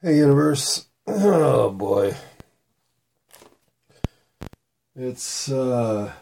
[0.00, 0.86] Hey, universe.
[1.08, 2.14] Oh boy.
[4.94, 6.12] It's uh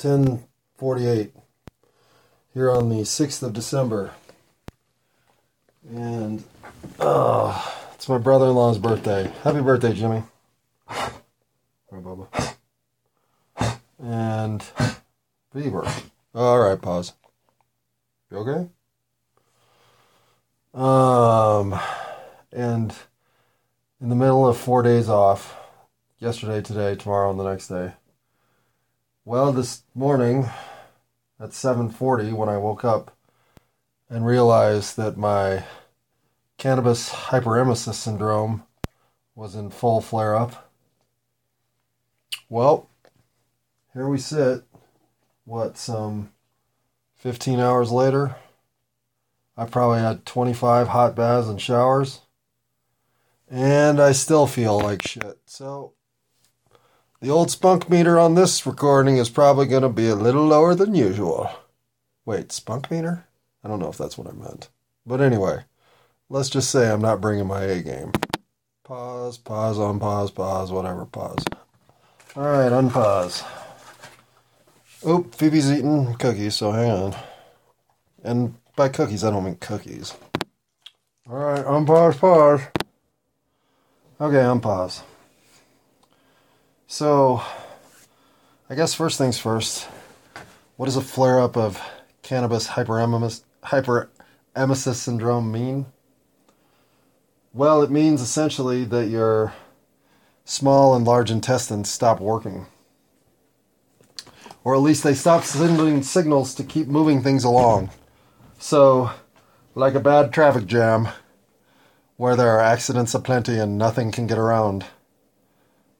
[0.00, 1.30] 10:48
[2.52, 4.10] here on the 6th of December.
[5.88, 6.42] And
[6.98, 9.32] oh, it's my brother-in-law's birthday.
[9.44, 10.24] Happy birthday, Jimmy.
[10.88, 11.12] Hi,
[11.92, 12.56] Bubba.
[14.00, 14.64] And
[15.54, 15.88] Bieber.
[16.34, 17.12] All right, pause.
[18.32, 18.68] You okay?
[20.74, 21.78] Um
[22.56, 22.94] and
[24.00, 25.56] in the middle of four days off
[26.18, 27.92] yesterday today tomorrow and the next day
[29.26, 30.48] well this morning
[31.38, 33.14] at 7.40 when i woke up
[34.08, 35.62] and realized that my
[36.56, 38.64] cannabis hyperemesis syndrome
[39.34, 40.72] was in full flare up
[42.48, 42.88] well
[43.92, 44.64] here we sit
[45.44, 46.32] what some
[47.16, 48.36] 15 hours later?
[49.56, 52.20] I probably had 25 hot baths and showers
[53.50, 55.38] and I still feel like shit.
[55.46, 55.92] So
[57.20, 60.74] the old spunk meter on this recording is probably going to be a little lower
[60.74, 61.50] than usual.
[62.24, 63.24] Wait, spunk meter?
[63.64, 64.68] I don't know if that's what I meant.
[65.06, 65.64] But anyway,
[66.28, 68.12] let's just say I'm not bringing my A game.
[68.84, 71.44] Pause, pause, unpause, pause, whatever, pause.
[72.36, 73.44] All right, unpause.
[75.06, 77.16] Oop, Phoebe's eating cookies, so hang on.
[78.22, 80.14] And by cookies, I don't mean cookies.
[81.28, 82.60] All right, unpause, pause.
[84.18, 85.02] Okay, unpause.
[86.86, 87.42] So,
[88.70, 89.86] I guess first things first.
[90.76, 91.78] What does a flare up of
[92.22, 95.84] cannabis hyperemesis, hyperemesis syndrome mean?
[97.52, 99.52] Well, it means essentially that your
[100.46, 102.66] small and large intestines stop working.
[104.64, 107.90] Or at least they stop sending signals to keep moving things along.
[108.58, 109.10] So,
[109.74, 111.08] like a bad traffic jam,
[112.16, 114.84] where there are accidents aplenty and nothing can get around.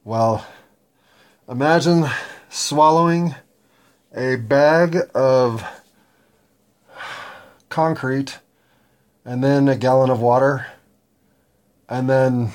[0.04, 0.46] Well,
[1.48, 2.06] imagine
[2.48, 3.34] swallowing
[4.14, 5.64] a bag of
[7.68, 8.38] concrete
[9.24, 10.66] and then a gallon of water
[11.88, 12.52] and then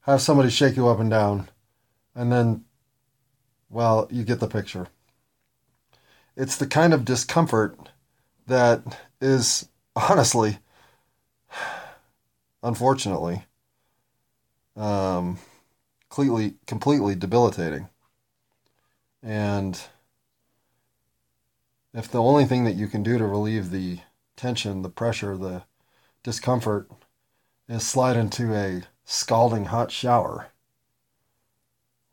[0.00, 1.48] have somebody shake you up and down
[2.14, 2.64] and then
[3.70, 4.88] well you get the picture
[6.36, 7.78] it's the kind of discomfort
[8.46, 10.58] that is honestly
[12.62, 13.44] unfortunately,
[14.76, 15.38] um,
[16.08, 17.88] completely completely debilitating.
[19.22, 19.80] And
[21.92, 24.00] if the only thing that you can do to relieve the
[24.36, 25.64] tension, the pressure, the
[26.22, 26.90] discomfort
[27.68, 30.48] is slide into a scalding hot shower,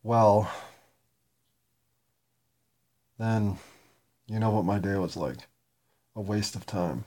[0.02, 0.52] well,
[3.18, 3.58] then
[4.28, 5.48] you know what my day was like
[6.16, 7.06] a waste of time.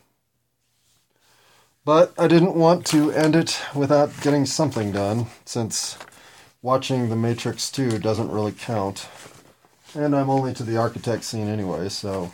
[1.88, 5.96] But I didn't want to end it without getting something done, since
[6.60, 9.08] watching The Matrix 2 doesn't really count.
[9.94, 12.30] And I'm only to the architect scene anyway, so.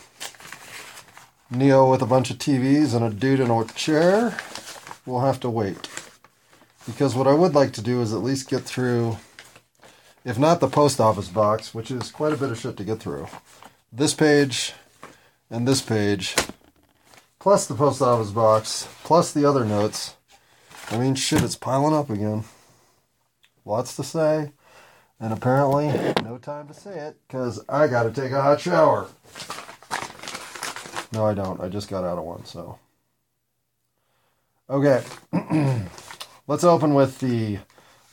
[1.53, 4.37] Neo with a bunch of TVs and a dude in a chair
[5.07, 5.89] will have to wait.
[6.85, 9.19] Because what I would like to do is at least get through,
[10.25, 12.99] if not the post office box, which is quite a bit of shit to get
[12.99, 13.29] through,
[13.93, 14.73] this page
[15.49, 16.35] and this page
[17.45, 20.15] plus the post office box, plus the other notes.
[20.91, 22.45] I mean, shit, it's piling up again.
[23.67, 24.53] Lots to say,
[25.21, 25.89] and apparently
[26.25, 29.09] no time to say it because I got to take a hot shower.
[31.13, 31.61] No, I don't.
[31.61, 32.79] I just got out of one, so.
[34.71, 35.05] Okay.
[36.47, 37.59] Let's open with the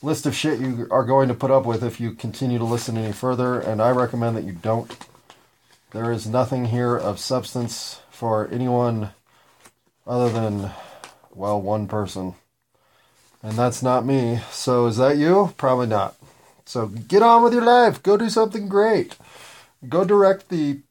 [0.02, 2.98] list of shit you are going to put up with if you continue to listen
[2.98, 4.94] any further, and I recommend that you don't.
[5.92, 9.12] There is nothing here of substance for anyone
[10.06, 10.72] other than,
[11.34, 12.36] well, one person.
[13.44, 14.40] And that's not me.
[14.52, 15.54] So is that you?
[15.58, 16.16] Probably not.
[16.66, 18.02] So get on with your life.
[18.04, 19.18] Go do something great.
[19.88, 20.82] Go direct the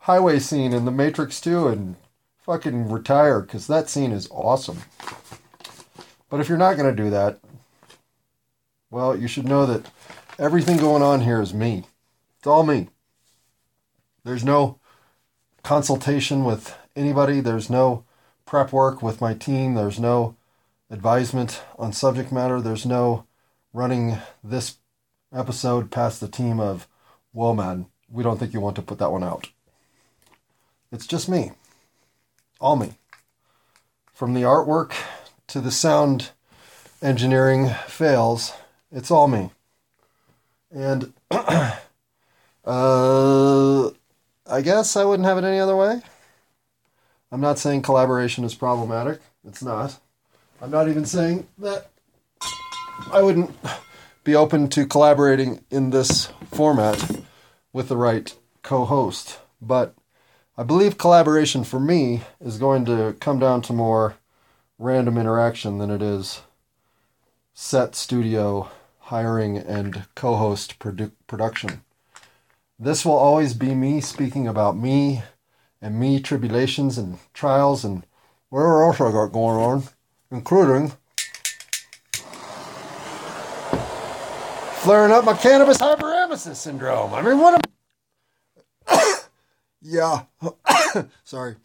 [0.00, 1.96] highway scene in The Matrix 2 and
[2.38, 4.78] fucking retire because that scene is awesome.
[6.30, 7.38] But if you're not going to do that,
[8.90, 9.90] well, you should know that
[10.38, 11.84] everything going on here is me.
[12.38, 12.88] It's all me.
[14.24, 14.78] There's no
[15.62, 17.40] consultation with anybody.
[17.40, 18.04] There's no
[18.48, 19.74] prep work with my team.
[19.74, 20.34] There's no
[20.90, 22.62] advisement on subject matter.
[22.62, 23.26] There's no
[23.74, 24.76] running this
[25.34, 26.88] episode past the team of,
[27.34, 29.50] well, man, we don't think you want to put that one out.
[30.90, 31.52] It's just me.
[32.58, 32.94] All me.
[34.14, 34.94] From the artwork
[35.48, 36.30] to the sound
[37.02, 38.54] engineering fails,
[38.90, 39.50] it's all me.
[40.70, 41.76] And uh,
[44.46, 46.00] I guess I wouldn't have it any other way.
[47.30, 49.20] I'm not saying collaboration is problematic.
[49.46, 49.98] It's not.
[50.62, 51.90] I'm not even saying that
[53.12, 53.54] I wouldn't
[54.24, 57.22] be open to collaborating in this format
[57.72, 59.38] with the right co host.
[59.60, 59.94] But
[60.56, 64.16] I believe collaboration for me is going to come down to more
[64.78, 66.42] random interaction than it is
[67.52, 68.70] set studio
[69.00, 71.82] hiring and co host produ- production.
[72.78, 75.22] This will always be me speaking about me
[75.80, 78.04] and me tribulations and trials and
[78.48, 79.82] whatever else I got going on,
[80.30, 80.92] including
[84.78, 87.14] flaring up my cannabis hyperemesis syndrome.
[87.14, 87.66] I mean, what
[89.82, 90.24] Yeah.
[91.24, 91.56] Sorry.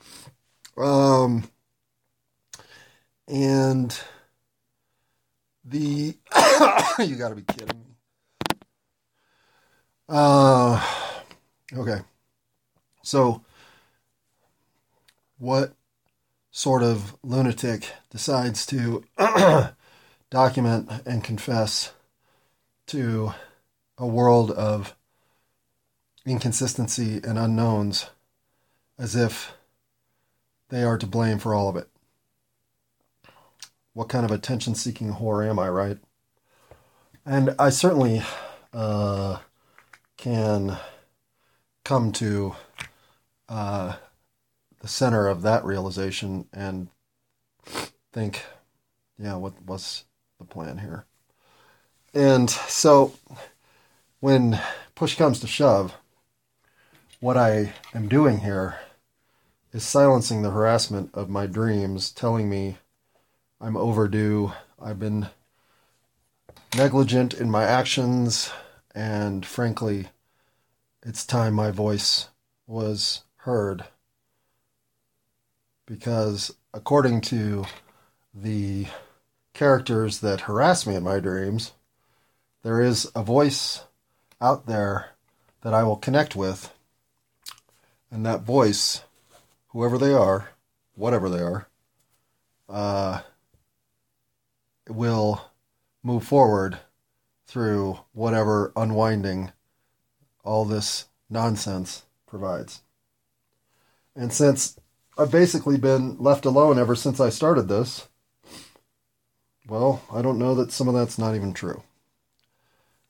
[0.77, 1.49] Um
[3.27, 3.97] and
[5.65, 6.17] the
[6.99, 7.95] you got to be kidding me.
[10.09, 10.85] Uh
[11.75, 12.01] okay.
[13.01, 13.43] So
[15.43, 15.73] what
[16.51, 19.03] sort of lunatic decides to
[20.29, 21.91] document and confess
[22.87, 23.33] to
[23.97, 24.95] a world of
[26.25, 28.09] inconsistency and unknowns
[28.97, 29.51] as if
[30.69, 31.89] they are to blame for all of it.
[33.91, 35.97] What kind of attention seeking whore am I, right?
[37.25, 38.23] And I certainly
[38.71, 39.39] uh,
[40.15, 40.77] can
[41.83, 42.55] come to
[43.49, 43.95] uh,
[44.83, 46.89] the center of that realization and
[48.11, 48.43] think,
[49.17, 50.03] yeah, what was
[50.39, 51.05] the plan here?
[52.13, 53.13] And so
[54.19, 54.59] when
[54.93, 55.95] push comes to shove,
[57.21, 58.75] what I am doing here
[59.71, 62.75] is silencing the harassment of my dreams, telling me
[63.61, 64.51] I'm overdue,
[64.81, 65.29] I've been
[66.75, 68.51] negligent in my actions,
[68.93, 70.09] and frankly,
[71.03, 72.27] it's time my voice
[72.67, 73.85] was heard.
[75.85, 77.65] Because according to
[78.33, 78.87] the
[79.53, 81.73] characters that harass me in my dreams,
[82.63, 83.83] there is a voice
[84.41, 85.11] out there
[85.61, 86.73] that I will connect with.
[88.09, 89.03] And that voice,
[89.69, 90.49] whoever they are,
[90.95, 91.67] whatever they are,
[92.69, 93.21] uh,
[94.87, 95.49] will
[96.03, 96.79] move forward
[97.45, 99.51] through whatever unwinding
[100.43, 102.81] all this nonsense provides.
[104.15, 104.79] And since
[105.17, 108.07] I've basically been left alone ever since I started this,
[109.67, 111.83] well, I don't know that some of that's not even true.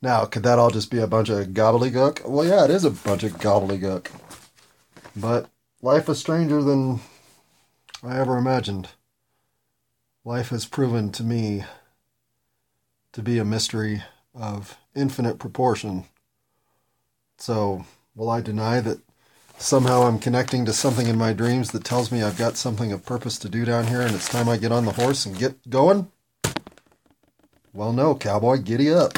[0.01, 2.27] Now, could that all just be a bunch of gobbledygook?
[2.27, 4.07] Well, yeah, it is a bunch of gobbledygook.
[5.15, 5.49] But
[5.81, 6.99] life is stranger than
[8.03, 8.89] I ever imagined.
[10.25, 11.63] Life has proven to me
[13.13, 14.03] to be a mystery
[14.35, 16.05] of infinite proportion.
[17.37, 17.85] So,
[18.15, 18.99] will I deny that
[19.57, 23.05] somehow I'm connecting to something in my dreams that tells me I've got something of
[23.05, 25.69] purpose to do down here and it's time I get on the horse and get
[25.69, 26.11] going?
[27.73, 29.17] Well, no, cowboy, giddy up.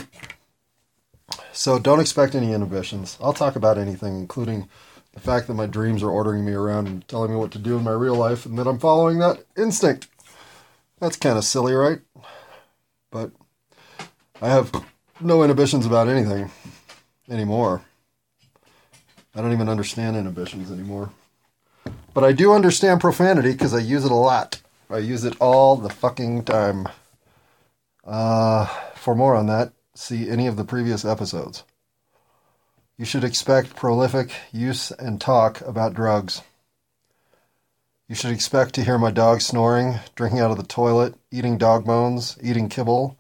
[1.52, 3.18] So don't expect any inhibitions.
[3.22, 4.70] I'll talk about anything, including
[5.14, 7.78] the fact that my dreams are ordering me around and telling me what to do
[7.78, 10.08] in my real life and that I'm following that instinct.
[11.00, 12.00] That's kind of silly, right?
[13.12, 13.32] But
[14.42, 14.72] I have
[15.22, 16.52] no inhibitions about anything
[17.30, 17.82] anymore.
[19.36, 21.12] I don't even understand inhibitions anymore.
[22.14, 24.62] But I do understand profanity because I use it a lot.
[24.90, 26.88] I use it all the fucking time.
[28.06, 28.66] Uh,
[28.96, 31.64] for more on that, see any of the previous episodes.
[32.98, 36.42] You should expect prolific use and talk about drugs.
[38.08, 41.86] You should expect to hear my dog snoring, drinking out of the toilet, eating dog
[41.86, 43.18] bones, eating kibble,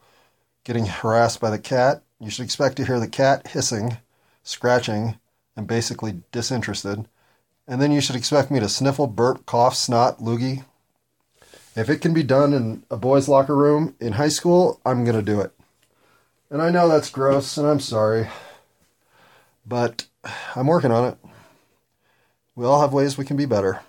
[0.63, 2.03] getting harassed by the cat.
[2.19, 3.97] You should expect to hear the cat hissing,
[4.43, 5.17] scratching,
[5.55, 7.07] and basically disinterested.
[7.67, 10.63] And then you should expect me to sniffle, burp, cough, snot, loogie.
[11.75, 15.17] If it can be done in a boys' locker room in high school, I'm going
[15.17, 15.51] to do it.
[16.49, 18.29] And I know that's gross, and I'm sorry.
[19.65, 20.05] But
[20.55, 21.17] I'm working on it.
[22.55, 23.81] We all have ways we can be better.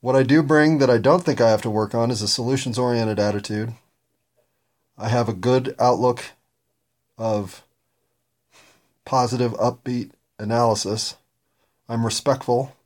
[0.00, 2.28] What I do bring that I don't think I have to work on is a
[2.28, 3.72] solutions oriented attitude.
[4.98, 6.32] I have a good outlook
[7.16, 7.62] of
[9.04, 10.10] positive, upbeat
[10.42, 11.16] analysis.
[11.88, 12.76] I'm respectful.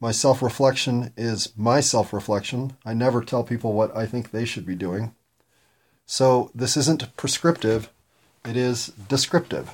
[0.00, 2.76] My self reflection is my self reflection.
[2.84, 5.14] I never tell people what I think they should be doing.
[6.06, 7.90] So this isn't prescriptive,
[8.44, 9.70] it is descriptive.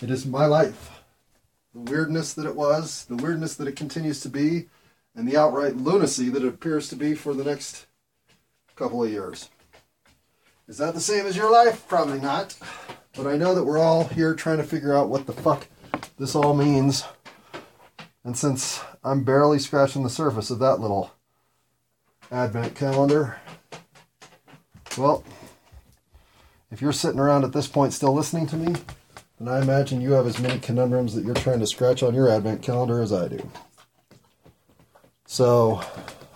[0.00, 1.02] It is my life.
[1.74, 4.68] The weirdness that it was, the weirdness that it continues to be,
[5.14, 7.86] and the outright lunacy that it appears to be for the next
[8.76, 9.50] couple of years.
[10.68, 11.86] Is that the same as your life?
[11.88, 12.56] Probably not.
[13.16, 15.66] But I know that we're all here trying to figure out what the fuck
[16.18, 17.04] this all means.
[18.24, 21.12] And since I'm barely scratching the surface of that little
[22.30, 23.40] advent calendar,
[24.98, 25.24] well,
[26.70, 28.74] If you're sitting around at this point still listening to me,
[29.38, 32.28] then I imagine you have as many conundrums that you're trying to scratch on your
[32.28, 33.50] Advent calendar as I do.
[35.26, 35.80] So,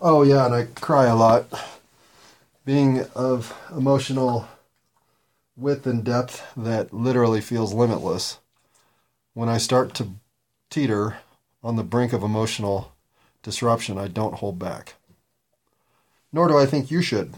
[0.00, 1.46] oh yeah, and I cry a lot.
[2.64, 4.48] Being of emotional
[5.56, 8.38] width and depth that literally feels limitless,
[9.34, 10.12] when I start to
[10.70, 11.18] teeter
[11.62, 12.92] on the brink of emotional
[13.42, 14.94] disruption, I don't hold back.
[16.32, 17.34] Nor do I think you should.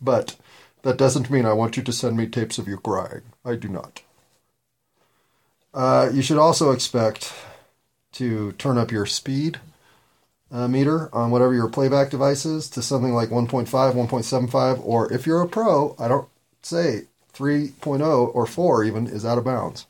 [0.00, 0.36] But
[0.82, 3.22] that doesn't mean I want you to send me tapes of you crying.
[3.44, 4.02] I do not.
[5.72, 7.32] Uh, you should also expect
[8.12, 9.58] to turn up your speed
[10.52, 15.26] uh, meter on whatever your playback device is to something like 1.5, 1.75, or if
[15.26, 16.28] you're a pro, I don't
[16.62, 17.02] say
[17.34, 19.86] 3.0 or 4 even is out of bounds.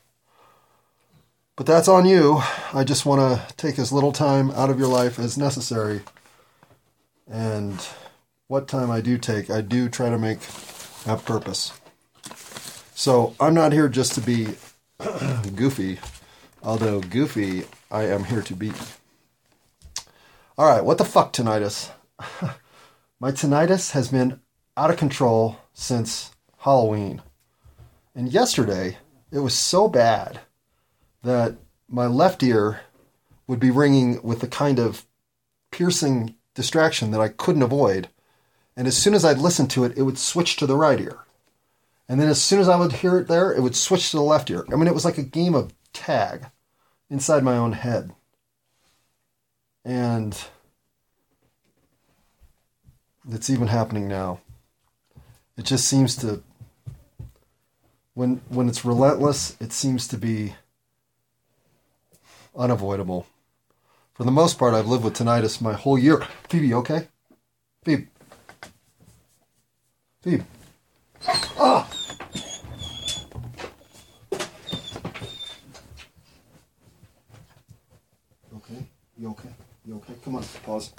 [1.55, 2.41] But that's on you.
[2.73, 6.01] I just want to take as little time out of your life as necessary.
[7.27, 7.85] And
[8.47, 10.43] what time I do take, I do try to make
[11.05, 11.71] have purpose.
[12.93, 14.55] So I'm not here just to be
[15.55, 15.99] goofy,
[16.61, 18.73] although goofy I am here to be.
[20.57, 21.91] All right, what the fuck, tinnitus?
[23.19, 24.41] My tinnitus has been
[24.75, 27.21] out of control since Halloween.
[28.13, 28.97] And yesterday,
[29.31, 30.41] it was so bad
[31.25, 31.55] that
[31.89, 32.81] my left ear
[33.47, 35.05] would be ringing with the kind of
[35.71, 38.09] piercing distraction that I couldn't avoid.
[38.77, 41.19] And as soon as I'd listen to it, it would switch to the right ear.
[42.07, 44.23] And then as soon as I would hear it there, it would switch to the
[44.23, 44.65] left ear.
[44.71, 46.45] I mean, it was like a game of tag
[47.09, 48.13] inside my own head.
[49.83, 50.39] And
[53.31, 54.41] it's even happening now.
[55.57, 56.43] It just seems to
[58.13, 60.55] when when it's relentless, it seems to be
[62.57, 63.27] unavoidable.
[64.13, 66.25] For the most part, I've lived with tinnitus my whole year.
[66.49, 67.07] Phoebe, okay?
[67.83, 68.07] Phoebe.
[70.21, 70.43] Phoebe.
[71.59, 71.87] Ah!
[78.55, 78.85] Okay?
[79.17, 79.49] You okay?
[79.85, 80.13] You okay?
[80.23, 80.93] Come on, pause.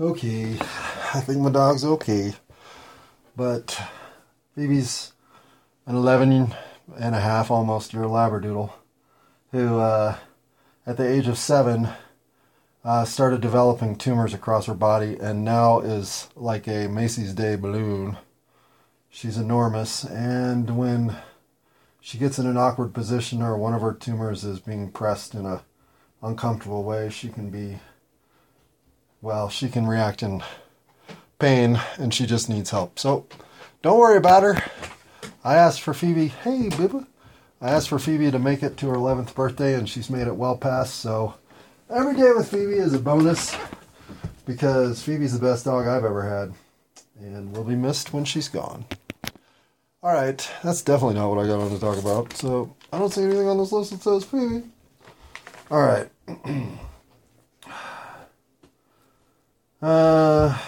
[0.00, 0.54] Okay,
[1.14, 2.32] I think my dog's okay.
[3.36, 3.80] But
[4.54, 5.12] Phoebe's
[5.86, 6.54] an 11
[6.98, 8.72] and a half almost year Labradoodle
[9.54, 10.16] who, uh,
[10.84, 11.88] at the age of seven,
[12.84, 18.18] uh, started developing tumors across her body and now is like a Macy's Day balloon.
[19.08, 21.16] She's enormous, and when
[22.00, 25.46] she gets in an awkward position or one of her tumors is being pressed in
[25.46, 25.62] a
[26.20, 27.78] uncomfortable way, she can be
[29.22, 30.42] well, she can react in
[31.38, 32.98] pain and she just needs help.
[32.98, 33.26] So
[33.82, 34.62] don't worry about her.
[35.44, 37.06] I asked for Phoebe, hey, Bibba.
[37.60, 40.36] I asked for Phoebe to make it to her 11th birthday and she's made it
[40.36, 40.96] well past.
[40.96, 41.34] So
[41.90, 43.54] every day with Phoebe is a bonus
[44.46, 46.54] because Phoebe's the best dog I've ever had
[47.18, 48.86] and will be missed when she's gone.
[50.02, 52.34] All right, that's definitely not what I got on to talk about.
[52.34, 54.64] So I don't see anything on this list that says Phoebe.
[55.70, 56.08] All right.
[59.82, 60.58] Uh,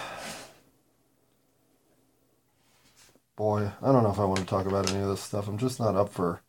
[3.36, 5.46] boy, I don't know if I want to talk about any of this stuff.
[5.46, 6.40] I'm just not up for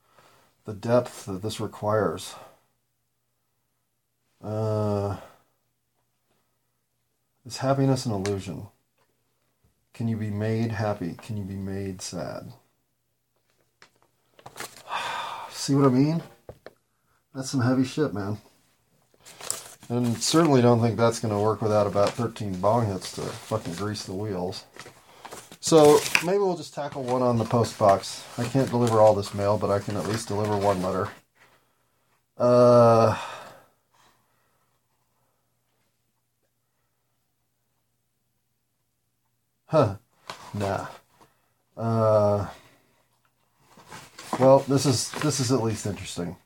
[0.66, 2.34] the depth that this requires.
[4.42, 5.18] Uh,
[7.46, 8.68] is happiness an illusion?
[9.94, 11.16] Can you be made happy?
[11.22, 12.54] Can you be made sad?
[15.50, 16.24] See what I mean?
[17.34, 18.38] That's some heavy shit, man.
[19.90, 23.76] And certainly don't think that's going to work without about 13 bong hits to fucking
[23.76, 24.66] grease the wheels.
[25.68, 28.24] So maybe we'll just tackle one on the post box.
[28.38, 31.10] I can't deliver all this mail, but I can at least deliver one letter.
[32.38, 33.18] Uh.
[39.66, 39.98] Huh.
[40.54, 40.88] Nah.
[41.76, 42.48] Uh.
[44.40, 46.38] Well, this is this is at least interesting.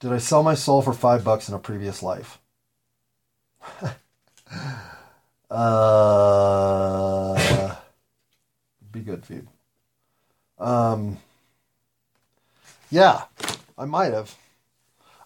[0.00, 2.40] Did I sell my soul for five bucks in a previous life?
[5.52, 7.36] uh,
[8.90, 9.48] be good, Phoebe.
[10.58, 11.18] Um,
[12.90, 13.24] yeah,
[13.76, 14.36] I might have.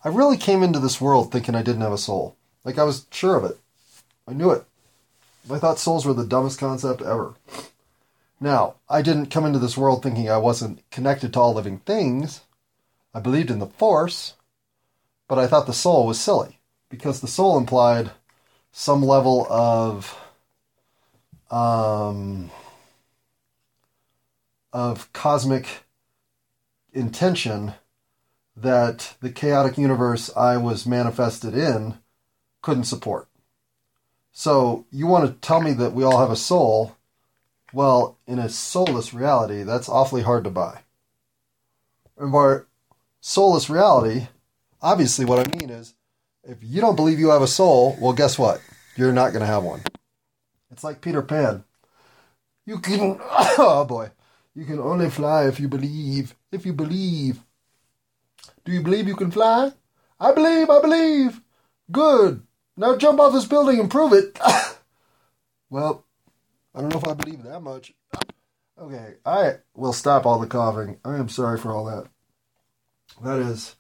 [0.05, 2.37] I really came into this world thinking I didn't have a soul.
[2.65, 3.59] Like I was sure of it.
[4.27, 4.65] I knew it.
[5.51, 7.35] I thought souls were the dumbest concept ever.
[8.41, 12.41] Now, I didn't come into this world thinking I wasn't connected to all living things.
[13.15, 14.35] I believed in the Force.
[15.29, 18.11] But I thought the soul was silly because the soul implied
[18.79, 20.19] some level of
[21.51, 22.51] um,
[24.71, 25.67] of cosmic
[26.93, 27.73] intention
[28.55, 31.95] that the chaotic universe I was manifested in
[32.61, 33.29] couldn't support.
[34.31, 36.99] So you want to tell me that we all have a soul?
[37.73, 40.81] Well, in a soulless reality, that's awfully hard to buy.
[42.19, 42.59] And by
[43.23, 44.27] soulless reality,
[44.83, 45.95] obviously what I mean is
[46.49, 48.61] if you don't believe you have a soul, well, guess what?
[48.97, 49.83] You're not going to have one.
[50.71, 51.65] It's like Peter Pan.
[52.65, 54.11] You can, oh boy,
[54.55, 56.35] you can only fly if you believe.
[56.53, 57.41] If you believe.
[58.65, 59.73] Do you believe you can fly?
[60.19, 61.41] I believe, I believe.
[61.91, 62.43] Good.
[62.77, 64.39] Now jump off this building and prove it.
[65.71, 66.05] well,
[66.75, 67.93] I don't know if I believe that much.
[68.79, 70.99] Okay, I will stop all the coughing.
[71.03, 72.09] I am sorry for all that.
[73.25, 73.75] That is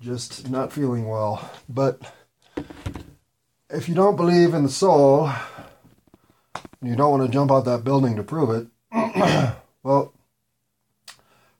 [0.00, 1.50] just not feeling well.
[1.68, 2.00] But
[3.68, 5.30] if you don't believe in the soul,
[6.82, 8.66] you don't want to jump out that building to prove it,
[9.82, 10.12] well,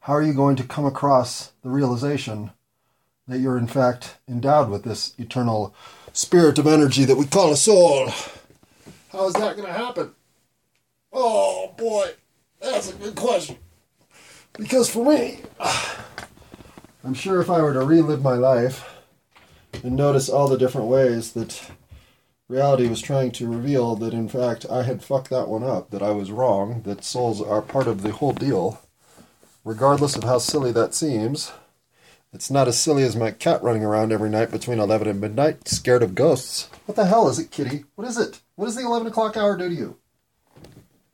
[0.01, 2.51] how are you going to come across the realization
[3.29, 5.75] that you're in fact endowed with this eternal
[6.13, 8.09] spirit of energy that we call a soul?
[9.13, 10.13] How is that going to happen?
[11.13, 12.13] Oh boy,
[12.61, 13.57] that's a good question.
[14.55, 15.41] Because for me,
[17.03, 19.01] I'm sure if I were to relive my life
[19.83, 21.71] and notice all the different ways that
[22.47, 26.03] reality was trying to reveal that in fact I had fucked that one up, that
[26.03, 28.83] I was wrong, that souls are part of the whole deal,
[29.65, 31.53] regardless of how silly that seems.
[32.35, 35.69] It's not as silly as my cat running around every night between 11 and midnight,
[35.69, 36.69] scared of ghosts.
[36.85, 37.85] What the hell is it, kitty?
[37.95, 38.41] What is it?
[38.57, 39.97] What does the 11 o'clock hour do to you?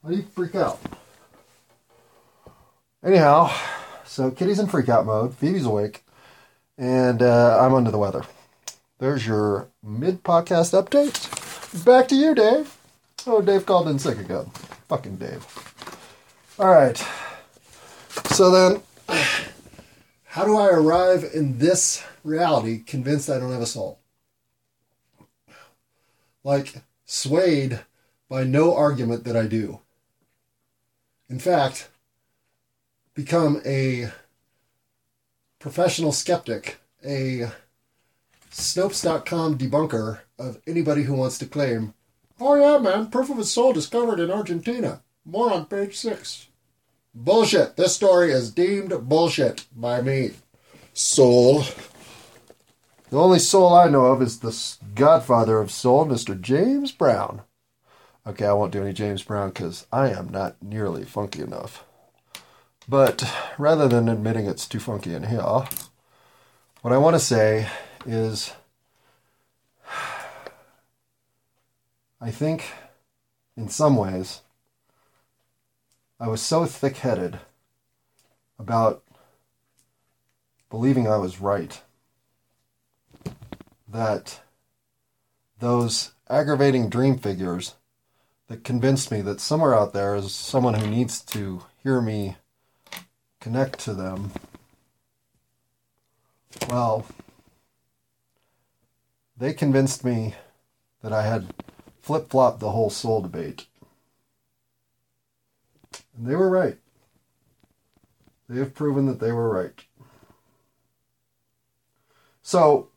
[0.01, 0.81] Why do you freak out?
[3.05, 3.55] Anyhow,
[4.07, 6.05] so Kitty's in freak out mode, Phoebe's awake,
[6.79, 8.25] and uh, I'm under the weather.
[8.99, 11.85] There's your mid podcast update.
[11.85, 12.77] Back to you, Dave.
[13.27, 14.47] Oh, Dave called in sick again.
[14.89, 15.45] Fucking Dave.
[16.59, 16.97] All right.
[18.31, 18.83] So then,
[20.25, 23.99] how do I arrive in this reality convinced I don't have a soul?
[26.45, 27.81] Like, swayed
[28.29, 29.81] by no argument that I do.
[31.29, 31.89] In fact,
[33.17, 34.11] become a
[35.59, 37.51] professional skeptic, a
[38.53, 41.95] Snopes.com debunker of anybody who wants to claim,
[42.39, 45.03] oh yeah, man, proof of a soul discovered in Argentina.
[45.25, 46.47] More on page six.
[47.15, 47.77] Bullshit.
[47.77, 50.33] This story is deemed bullshit by me.
[50.93, 51.65] Soul.
[53.09, 54.55] The only soul I know of is the
[54.95, 56.39] godfather of soul, Mr.
[56.39, 57.43] James Brown.
[58.27, 61.86] Okay, I won't do any James Brown because I am not nearly funky enough.
[62.89, 63.25] But
[63.59, 65.43] rather than admitting it's too funky in here,
[66.83, 67.69] what I want to say
[68.05, 68.53] is
[72.21, 72.71] I think
[73.57, 74.43] in some ways
[76.21, 77.41] I was so thick headed
[78.59, 79.03] about
[80.71, 81.81] believing I was right
[83.89, 84.41] that
[85.59, 87.75] those aggravating dream figures
[88.49, 92.37] that convinced me that somewhere out there is someone who needs to hear me
[93.47, 94.33] connect to them.
[96.69, 97.07] Well,
[99.37, 100.35] they convinced me
[101.01, 101.55] that I had
[102.01, 103.67] flip flopped the whole soul debate.
[106.19, 106.77] And they were right.
[108.49, 109.81] They have proven that they were right.
[112.43, 112.89] So,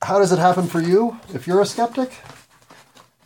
[0.00, 2.12] how does it happen for you if you're a skeptic?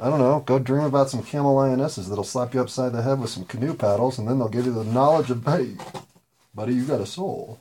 [0.01, 0.41] I don't know.
[0.41, 3.75] Go dream about some camel lionesses that'll slap you upside the head with some canoe
[3.75, 5.77] paddles, and then they'll give you the knowledge of, hey,
[6.57, 7.61] buddy, you got a soul.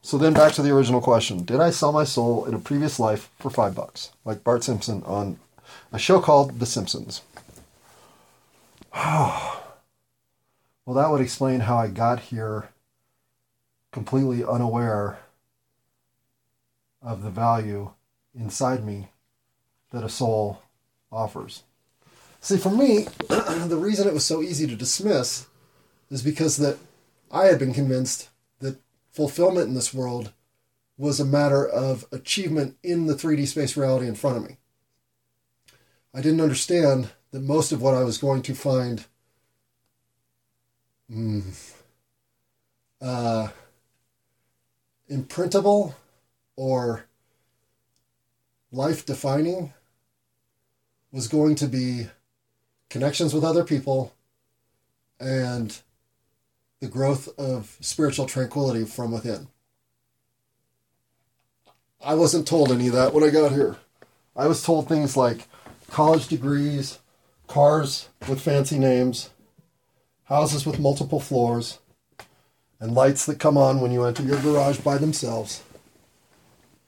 [0.00, 1.44] So then back to the original question.
[1.44, 4.12] Did I sell my soul in a previous life for five bucks?
[4.24, 5.38] Like Bart Simpson on
[5.92, 7.22] a show called The Simpsons.
[8.94, 9.64] well,
[10.86, 12.68] that would explain how I got here
[13.90, 15.18] completely unaware
[17.02, 17.90] of the value
[18.32, 19.08] inside me
[19.90, 20.62] that a soul
[21.10, 21.64] offers.
[22.40, 25.46] See, for me, the reason it was so easy to dismiss
[26.10, 26.78] is because that
[27.30, 30.32] I had been convinced that fulfillment in this world
[30.96, 34.56] was a matter of achievement in the 3D space reality in front of me.
[36.14, 39.04] I didn't understand that most of what I was going to find
[41.10, 41.74] mm,
[43.00, 43.48] uh,
[45.08, 45.94] imprintable
[46.56, 47.04] or
[48.72, 49.72] life defining
[51.12, 52.08] was going to be
[52.90, 54.14] connections with other people
[55.20, 55.80] and
[56.80, 59.48] the growth of spiritual tranquility from within.
[62.04, 63.76] I wasn't told any of that when I got here.
[64.36, 65.48] I was told things like
[65.90, 67.00] college degrees,
[67.48, 69.30] cars with fancy names,
[70.24, 71.80] houses with multiple floors,
[72.78, 75.64] and lights that come on when you enter your garage by themselves.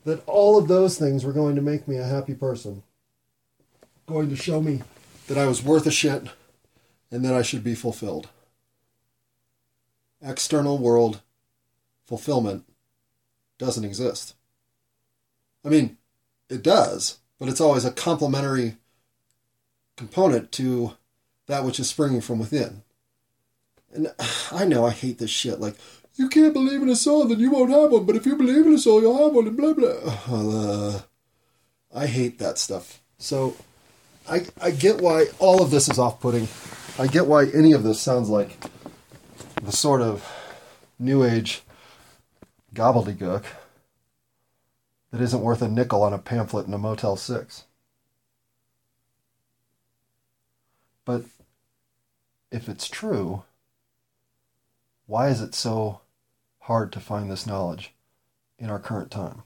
[0.05, 2.83] That all of those things were going to make me a happy person.
[4.07, 4.81] going to show me
[5.27, 6.27] that I was worth a shit
[7.11, 8.29] and that I should be fulfilled.
[10.21, 11.21] External world
[12.05, 12.65] fulfillment
[13.57, 14.35] doesn't exist.
[15.65, 15.97] I mean,
[16.49, 18.77] it does, but it's always a complementary
[19.95, 20.93] component to
[21.47, 22.83] that which is springing from within.
[23.93, 24.11] And
[24.51, 25.59] I know I hate this shit.
[25.59, 25.75] Like,
[26.15, 28.05] you can't believe in a soul, then you won't have one.
[28.05, 30.17] But if you believe in a soul, you'll have one, and blah, blah.
[30.27, 31.01] Uh,
[31.93, 33.01] I hate that stuff.
[33.17, 33.55] So
[34.29, 36.47] I, I get why all of this is off putting.
[36.97, 38.57] I get why any of this sounds like
[39.61, 40.27] the sort of
[40.97, 41.61] new age
[42.73, 43.45] gobbledygook
[45.11, 47.65] that isn't worth a nickel on a pamphlet in a Motel 6.
[51.05, 51.25] But
[52.51, 53.43] if it's true,
[55.05, 56.01] why is it so
[56.61, 57.93] hard to find this knowledge
[58.57, 59.43] in our current time?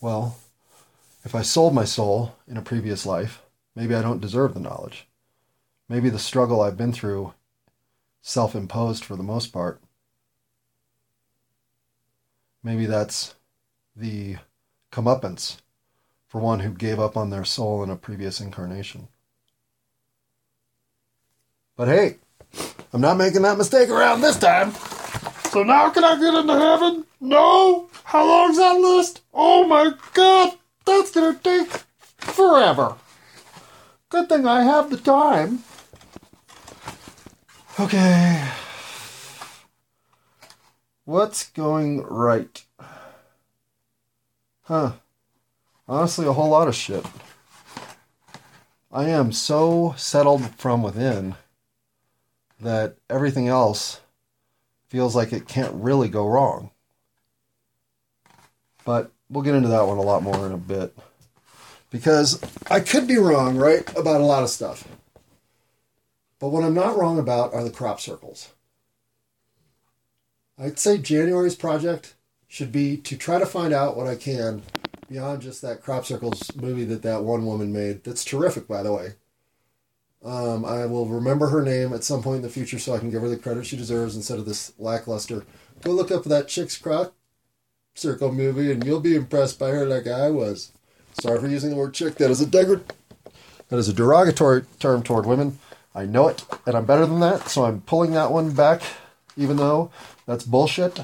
[0.00, 0.38] Well,
[1.24, 3.42] if I sold my soul in a previous life,
[3.74, 5.07] maybe I don't deserve the knowledge.
[5.88, 7.32] Maybe the struggle I've been through,
[8.20, 9.80] self imposed for the most part,
[12.62, 13.34] maybe that's
[13.96, 14.36] the
[14.92, 15.58] comeuppance
[16.26, 19.08] for one who gave up on their soul in a previous incarnation.
[21.76, 22.16] But hey,
[22.92, 24.72] I'm not making that mistake around this time.
[25.50, 27.04] So now can I get into heaven?
[27.20, 27.88] No?
[28.04, 29.22] How long's that list?
[29.32, 31.70] Oh my god, that's gonna take
[32.18, 32.96] forever.
[34.10, 35.62] Good thing I have the time.
[37.80, 38.44] Okay.
[41.04, 42.64] What's going right?
[44.62, 44.94] Huh.
[45.86, 47.06] Honestly, a whole lot of shit.
[48.90, 51.36] I am so settled from within
[52.60, 54.00] that everything else
[54.88, 56.72] feels like it can't really go wrong.
[58.84, 60.96] But we'll get into that one a lot more in a bit.
[61.90, 64.86] Because I could be wrong, right, about a lot of stuff.
[66.38, 68.52] But what I'm not wrong about are the crop circles.
[70.58, 72.14] I'd say January's project
[72.48, 74.62] should be to try to find out what I can
[75.08, 78.04] beyond just that crop circles movie that that one woman made.
[78.04, 79.14] That's terrific, by the way.
[80.24, 83.10] Um, I will remember her name at some point in the future so I can
[83.10, 85.44] give her the credit she deserves instead of this lackluster.
[85.82, 87.14] Go look up that Chick's Crop
[87.94, 90.72] Circle movie and you'll be impressed by her like I was.
[91.20, 92.16] Sorry for using the word chick.
[92.16, 95.58] That is a that is a derogatory term toward women.
[95.94, 98.82] I know it, and I'm better than that, so I'm pulling that one back,
[99.36, 99.90] even though
[100.26, 101.00] that's bullshit.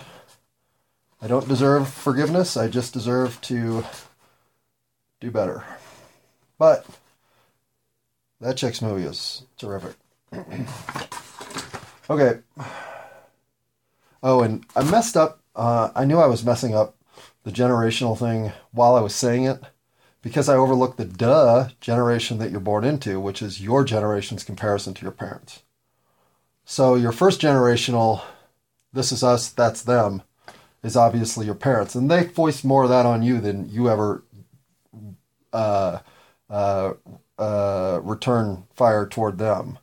[1.20, 2.56] I don't deserve forgiveness.
[2.56, 3.84] I just deserve to
[5.20, 5.64] do better.
[6.58, 6.86] But
[8.40, 9.96] that chick's movie is terrific.
[12.10, 12.40] okay.
[14.22, 15.40] Oh, and I messed up.
[15.56, 16.96] Uh, I knew I was messing up
[17.44, 19.62] the generational thing while I was saying it
[20.24, 24.94] because I overlooked the duh generation that you're born into, which is your generation's comparison
[24.94, 25.62] to your parents.
[26.64, 28.22] So your first generational,
[28.90, 30.22] this is us, that's them,
[30.82, 34.24] is obviously your parents, and they voiced more of that on you than you ever
[35.52, 35.98] uh,
[36.48, 36.94] uh,
[37.38, 39.78] uh, return fire toward them.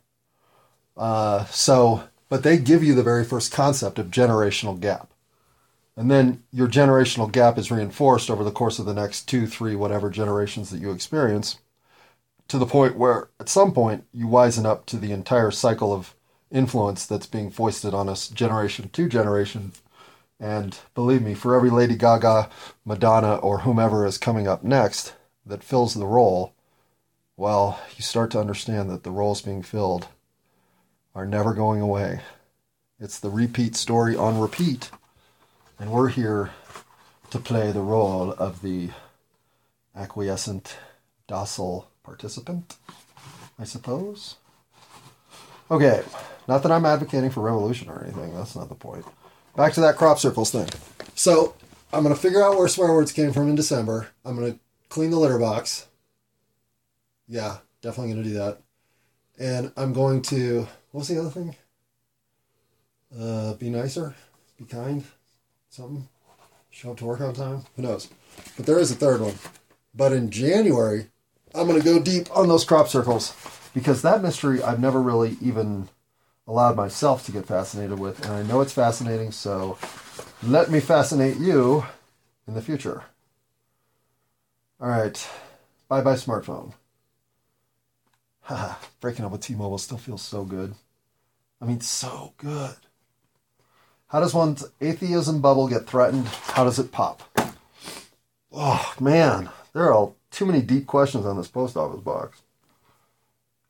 [0.96, 5.11] Uh, so, but they give you the very first concept of generational gap.
[5.96, 9.76] And then your generational gap is reinforced over the course of the next two, three,
[9.76, 11.58] whatever generations that you experience
[12.48, 16.14] to the point where at some point you wisen up to the entire cycle of
[16.50, 19.72] influence that's being foisted on us generation to generation.
[20.38, 22.50] And believe me, for every Lady Gaga,
[22.84, 25.14] Madonna, or whomever is coming up next
[25.46, 26.52] that fills the role,
[27.36, 30.08] well, you start to understand that the roles being filled
[31.14, 32.20] are never going away.
[33.00, 34.90] It's the repeat story on repeat.
[35.82, 36.50] And we're here
[37.30, 38.90] to play the role of the
[39.96, 40.76] acquiescent,
[41.26, 42.76] docile participant,
[43.58, 44.36] I suppose.
[45.72, 46.04] Okay,
[46.46, 49.04] not that I'm advocating for revolution or anything, that's not the point.
[49.56, 50.68] Back to that crop circles thing.
[51.16, 51.56] So,
[51.92, 54.06] I'm going to figure out where swear words came from in December.
[54.24, 55.88] I'm going to clean the litter box.
[57.26, 58.58] Yeah, definitely going to do that.
[59.36, 61.56] And I'm going to, what's the other thing?
[63.18, 64.14] Uh, be nicer,
[64.56, 65.04] be kind,
[65.72, 66.06] something.
[66.70, 67.64] Show up to work on time.
[67.76, 68.08] Who knows?
[68.56, 69.34] But there is a third one.
[69.94, 71.08] But in January,
[71.54, 73.34] I'm going to go deep on those crop circles
[73.74, 75.88] because that mystery I've never really even
[76.46, 78.22] allowed myself to get fascinated with.
[78.24, 79.78] And I know it's fascinating, so
[80.42, 81.84] let me fascinate you
[82.46, 83.04] in the future.
[84.80, 85.28] All right.
[85.88, 86.74] Bye bye, smartphone.
[88.42, 90.74] Haha, breaking up with T Mobile still feels so good.
[91.60, 92.76] I mean, so good.
[94.12, 96.28] How does one's atheism bubble get threatened?
[96.28, 97.22] How does it pop?
[98.52, 99.48] Oh, man.
[99.72, 102.42] There are all too many deep questions on this post office box.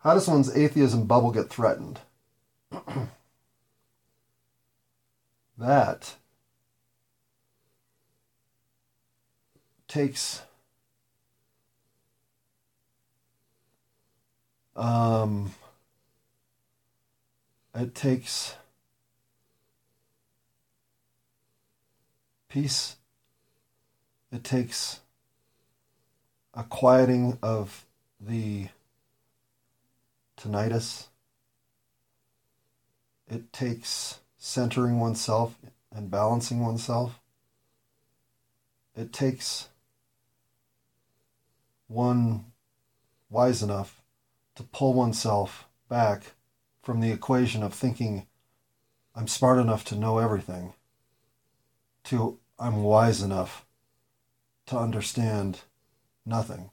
[0.00, 2.00] How does one's atheism bubble get threatened?
[5.59, 6.16] that
[9.87, 10.42] takes
[14.74, 15.55] um,
[17.76, 18.57] it takes
[22.52, 22.96] peace
[24.30, 25.00] it takes
[26.52, 27.86] a quieting of
[28.20, 28.68] the
[30.38, 31.06] tinnitus.
[33.26, 35.54] It takes centering oneself
[35.90, 37.20] and balancing oneself.
[38.94, 39.68] It takes
[41.88, 42.46] one
[43.30, 44.02] wise enough
[44.56, 46.34] to pull oneself back
[46.82, 48.26] from the equation of thinking
[49.14, 50.74] I'm smart enough to know everything
[52.04, 53.66] to I'm wise enough
[54.66, 55.62] to understand
[56.25, 56.70] nothing,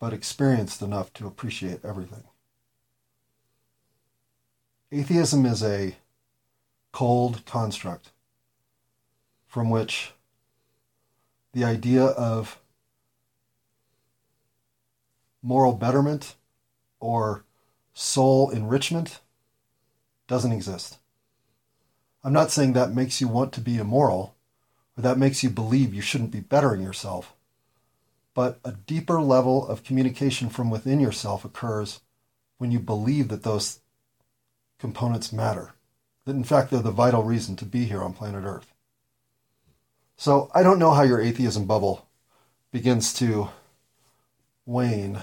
[0.00, 2.24] but experienced enough to appreciate everything.
[4.90, 5.94] Atheism is a
[6.90, 8.10] cold construct
[9.46, 10.10] from which
[11.52, 12.58] the idea of
[15.40, 16.34] moral betterment
[16.98, 17.44] or
[17.92, 19.20] soul enrichment
[20.26, 20.98] doesn't exist.
[22.24, 24.34] I'm not saying that makes you want to be immoral
[24.96, 27.34] or that makes you believe you shouldn't be bettering yourself.
[28.32, 32.00] But a deeper level of communication from within yourself occurs
[32.56, 33.80] when you believe that those
[34.78, 35.74] components matter,
[36.24, 38.72] that in fact they're the vital reason to be here on planet Earth.
[40.16, 42.08] So I don't know how your atheism bubble
[42.72, 43.50] begins to
[44.64, 45.22] wane,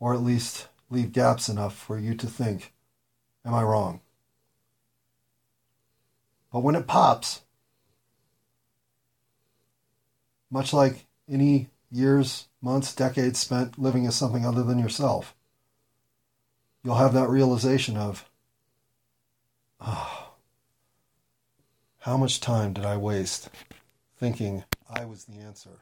[0.00, 2.72] or at least leave gaps enough for you to think,
[3.46, 4.00] Am I wrong?
[6.54, 7.40] But when it pops,
[10.48, 15.34] much like any years, months, decades spent living as something other than yourself,
[16.84, 18.30] you'll have that realization of,
[19.80, 20.34] oh,
[21.98, 23.50] how much time did I waste
[24.16, 25.80] thinking I was the answer?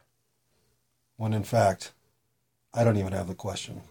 [1.17, 1.93] When in fact,
[2.73, 3.81] I don't even have the question.